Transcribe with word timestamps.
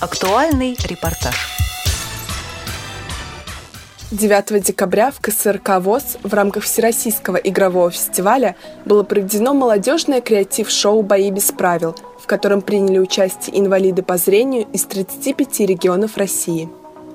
Актуальный 0.00 0.78
репортаж. 0.84 1.34
9 4.12 4.62
декабря 4.62 5.10
в 5.10 5.18
КСРК 5.20 5.80
ВОЗ 5.80 6.18
в 6.22 6.32
рамках 6.32 6.62
Всероссийского 6.62 7.34
игрового 7.34 7.90
фестиваля 7.90 8.54
было 8.84 9.02
проведено 9.02 9.54
молодежное 9.54 10.20
креатив-шоу 10.20 11.02
«Бои 11.02 11.32
без 11.32 11.50
правил», 11.50 11.96
в 12.22 12.28
котором 12.28 12.62
приняли 12.62 13.00
участие 13.00 13.58
инвалиды 13.58 14.04
по 14.04 14.18
зрению 14.18 14.68
из 14.72 14.84
35 14.84 15.60
регионов 15.60 16.16
России. 16.16 16.68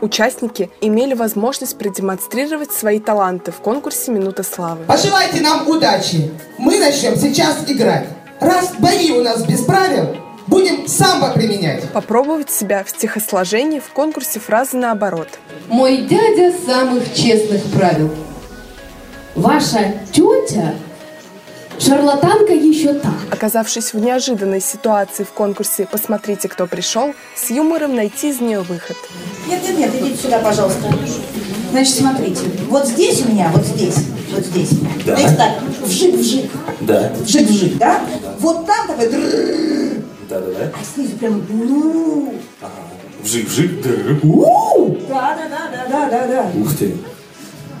Участники 0.00 0.70
имели 0.80 1.14
возможность 1.14 1.76
продемонстрировать 1.78 2.70
свои 2.70 3.00
таланты 3.00 3.50
в 3.50 3.56
конкурсе 3.56 4.12
«Минута 4.12 4.44
славы». 4.44 4.84
Пожелайте 4.84 5.40
нам 5.40 5.68
удачи. 5.68 6.30
Мы 6.58 6.78
начнем 6.78 7.16
сейчас 7.16 7.56
играть. 7.66 8.06
Раз 8.38 8.72
бои 8.78 9.10
у 9.10 9.24
нас 9.24 9.42
без 9.42 9.62
правил, 9.62 10.27
будем 10.48 10.88
самбо 10.88 11.30
применять. 11.30 11.90
Попробовать 11.92 12.50
себя 12.50 12.82
в 12.82 12.90
стихосложении 12.90 13.78
в 13.80 13.90
конкурсе 13.90 14.40
фразы 14.40 14.76
наоборот. 14.76 15.28
Мой 15.68 15.98
дядя 15.98 16.52
самых 16.66 17.14
честных 17.14 17.62
правил. 17.64 18.10
Ваша 19.34 19.94
тетя 20.12 20.74
шарлатанка 21.78 22.52
еще 22.52 22.94
та. 22.94 23.12
Оказавшись 23.30 23.92
в 23.92 23.98
неожиданной 23.98 24.60
ситуации 24.60 25.22
в 25.22 25.30
конкурсе 25.30 25.86
«Посмотрите, 25.90 26.48
кто 26.48 26.66
пришел», 26.66 27.14
с 27.36 27.50
юмором 27.50 27.94
найти 27.94 28.30
из 28.30 28.40
нее 28.40 28.62
выход. 28.62 28.96
Нет, 29.46 29.62
нет, 29.62 29.78
нет, 29.78 29.94
идите 29.94 30.22
сюда, 30.22 30.40
пожалуйста. 30.40 30.92
Значит, 31.70 31.94
смотрите. 31.94 32.40
Вот 32.68 32.86
здесь 32.86 33.24
у 33.24 33.28
меня, 33.30 33.50
вот 33.54 33.64
здесь, 33.64 33.96
вот 34.34 34.44
здесь. 34.44 34.70
Да. 35.04 35.14
Знаете 35.14 35.36
так, 35.36 35.62
вжик-вжик. 35.82 36.50
Да. 36.80 37.12
Вжик-вжик, 37.20 37.76
да? 37.76 38.00
Вот 38.40 38.66
там 38.66 38.88
такой 38.88 39.08
Да, 40.40 40.46
да, 40.46 40.58
да. 40.58 40.72
а 40.80 40.84
снизу 40.84 41.16
прям 41.16 41.44
ну. 41.48 42.34
Вжик-вжик. 43.22 43.82
дры. 43.82 44.20
Да, 45.08 45.36
да, 45.36 45.48
да, 45.48 45.70
да, 45.70 45.88
да, 45.88 46.10
да, 46.10 46.26
да. 46.26 46.60
Ух 46.60 46.76
ты. 46.76 46.96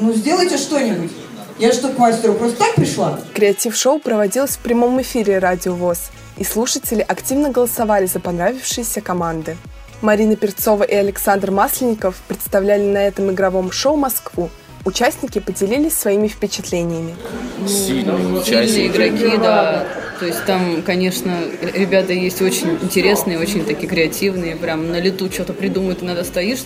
Ну 0.00 0.12
сделайте 0.12 0.56
что-нибудь. 0.56 1.10
Я 1.58 1.72
что 1.72 1.88
к 1.88 1.98
мастеру 1.98 2.34
просто 2.34 2.58
так 2.58 2.74
пришла? 2.74 3.20
Креатив-шоу 3.32 4.00
проводилось 4.00 4.56
в 4.56 4.58
прямом 4.58 5.00
эфире 5.02 5.38
«Радио 5.38 5.74
ВОЗ», 5.74 6.10
и 6.36 6.42
слушатели 6.44 7.00
активно 7.00 7.50
голосовали 7.50 8.06
за 8.06 8.18
понравившиеся 8.18 9.00
команды. 9.00 9.56
Марина 10.02 10.34
Перцова 10.34 10.82
и 10.82 10.94
Александр 10.94 11.52
Масленников 11.52 12.16
представляли 12.26 12.82
на 12.82 12.98
этом 12.98 13.30
игровом 13.30 13.70
шоу 13.70 13.96
Москву. 13.96 14.50
Участники 14.84 15.38
поделились 15.38 15.94
своими 15.96 16.26
впечатлениями. 16.28 17.14
Сильные 17.66 18.18
Сильные 18.18 18.42
участники. 18.42 18.86
игроки, 18.88 19.36
да. 19.38 19.86
То 20.20 20.26
есть 20.26 20.44
там, 20.44 20.82
конечно, 20.82 21.36
ребята 21.74 22.12
есть 22.12 22.40
очень 22.40 22.78
интересные, 22.82 23.38
очень 23.38 23.64
такие 23.64 23.88
креативные, 23.88 24.56
прям 24.56 24.90
на 24.90 25.00
лету 25.00 25.30
что-то 25.30 25.52
придумают, 25.52 26.02
и 26.02 26.04
надо 26.04 26.24
стоишь, 26.24 26.60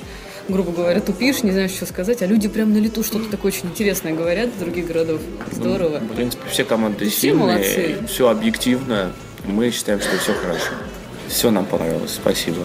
грубо 0.48 0.72
говоря, 0.72 1.00
тупишь, 1.00 1.42
не 1.42 1.50
знаешь, 1.52 1.70
что 1.72 1.86
сказать, 1.86 2.22
а 2.22 2.26
люди 2.26 2.48
прям 2.48 2.72
на 2.72 2.78
лету 2.78 3.02
что-то 3.02 3.30
такое 3.30 3.52
очень 3.52 3.68
интересное 3.68 4.12
говорят 4.12 4.48
из 4.48 4.60
других 4.60 4.86
городов. 4.86 5.20
Здорово. 5.50 5.98
В 5.98 6.14
принципе, 6.14 6.42
все 6.50 6.64
команды 6.64 7.08
Все 7.08 7.20
сильные, 7.20 7.46
молодцы. 7.46 7.96
все 8.06 8.28
объективно. 8.28 9.12
Мы 9.44 9.70
считаем, 9.70 10.00
что 10.00 10.16
все 10.18 10.34
хорошо. 10.34 10.72
Все 11.28 11.50
нам 11.50 11.64
понравилось. 11.64 12.12
Спасибо. 12.14 12.58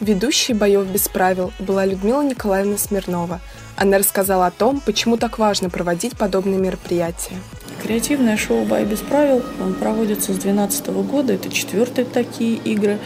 Ведущей 0.00 0.52
боев 0.52 0.86
без 0.86 1.08
правил 1.08 1.52
была 1.58 1.86
Людмила 1.86 2.22
Николаевна 2.22 2.76
Смирнова. 2.76 3.40
Она 3.76 3.98
рассказала 3.98 4.46
о 4.46 4.50
том, 4.50 4.80
почему 4.84 5.16
так 5.16 5.38
важно 5.38 5.70
проводить 5.70 6.16
подобные 6.16 6.58
мероприятия. 6.58 7.36
Креативное 7.86 8.36
шоу 8.36 8.64
«Бай 8.64 8.84
без 8.84 8.98
правил» 8.98 9.44
он 9.64 9.74
проводится 9.74 10.32
с 10.32 10.38
2012 10.38 10.88
года. 11.08 11.34
Это 11.34 11.48
четвертые 11.50 12.04
такие 12.04 12.56
игры. 12.56 12.98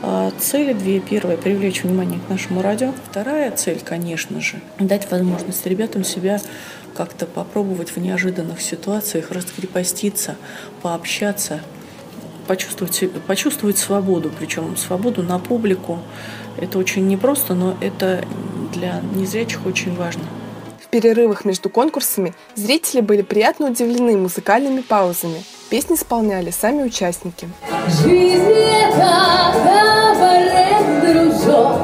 А 0.00 0.30
Цели 0.38 0.74
две. 0.74 1.00
Первая– 1.00 1.36
привлечь 1.36 1.82
внимание 1.82 2.20
к 2.24 2.30
нашему 2.30 2.62
радио. 2.62 2.94
Вторая 3.10 3.50
цель, 3.50 3.80
конечно 3.84 4.40
же, 4.40 4.60
дать 4.78 5.10
возможность 5.10 5.66
ребятам 5.66 6.04
себя 6.04 6.40
как-то 6.94 7.26
попробовать 7.26 7.90
в 7.90 7.96
неожиданных 7.96 8.60
ситуациях 8.60 9.32
раскрепоститься, 9.32 10.36
пообщаться, 10.82 11.58
почувствовать, 12.46 13.10
почувствовать 13.26 13.78
свободу, 13.78 14.30
причем 14.38 14.76
свободу 14.76 15.24
на 15.24 15.40
публику. 15.40 15.98
Это 16.56 16.78
очень 16.78 17.08
непросто, 17.08 17.54
но 17.54 17.76
это 17.80 18.24
для 18.72 19.02
незрячих 19.16 19.66
очень 19.66 19.96
важно. 19.96 20.22
В 20.88 20.90
перерывах 20.90 21.44
между 21.44 21.68
конкурсами 21.68 22.32
зрители 22.54 23.02
были 23.02 23.20
приятно 23.20 23.66
удивлены 23.66 24.16
музыкальными 24.16 24.80
паузами. 24.80 25.44
Песни 25.68 25.96
исполняли 25.96 26.50
сами 26.50 26.82
участники. 26.82 27.46
Жизнь 28.02 28.40
это 28.40 29.52
кабарет, 29.52 31.02
дружок. 31.02 31.78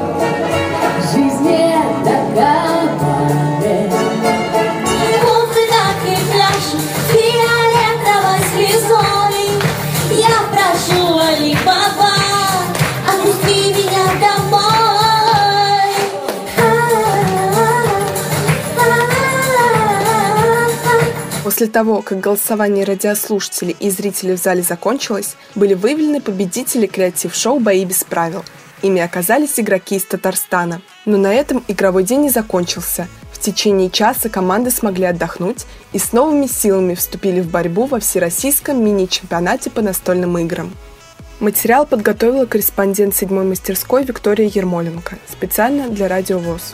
Жизнь 1.13 1.47
это 1.51 2.15
кабарет. 2.33 3.93
Я 10.17 10.39
прошу, 10.49 11.19
Али-Баба, 11.19 12.13
отпусти 13.07 13.71
меня 13.71 14.05
домой. 14.19 14.64
После 21.45 21.67
того, 21.67 22.01
как 22.01 22.21
голосование 22.21 22.85
радиослушателей 22.85 23.75
и 23.79 23.91
зрителей 23.91 24.33
в 24.33 24.41
зале 24.41 24.63
закончилось, 24.63 25.35
были 25.53 25.75
выявлены 25.75 26.19
победители 26.19 26.87
креатив-шоу 26.87 27.59
«Бои 27.59 27.85
без 27.85 28.03
правил». 28.03 28.43
Ими 28.81 28.99
оказались 28.99 29.59
игроки 29.59 29.97
из 29.97 30.05
Татарстана. 30.05 30.81
Но 31.05 31.17
на 31.17 31.31
этом 31.31 31.63
игровой 31.67 32.03
день 32.03 32.21
не 32.21 32.29
закончился. 32.31 33.07
В 33.31 33.37
течение 33.37 33.91
часа 33.91 34.27
команды 34.27 34.71
смогли 34.71 35.05
отдохнуть 35.05 35.67
и 35.93 35.99
с 35.99 36.13
новыми 36.13 36.47
силами 36.47 36.95
вступили 36.95 37.41
в 37.41 37.51
борьбу 37.51 37.85
во 37.85 37.99
всероссийском 37.99 38.83
мини-чемпионате 38.83 39.69
по 39.69 39.83
настольным 39.83 40.39
играм. 40.39 40.73
Материал 41.39 41.85
подготовила 41.85 42.47
корреспондент 42.47 43.15
седьмой 43.15 43.43
мастерской 43.43 44.03
Виктория 44.03 44.49
Ермоленко 44.49 45.19
специально 45.29 45.89
для 45.89 46.07
Радио 46.07 46.39
ВОЗ. 46.39 46.73